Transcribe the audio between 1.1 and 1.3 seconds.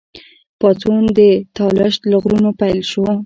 د